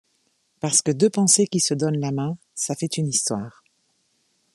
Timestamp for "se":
1.59-1.75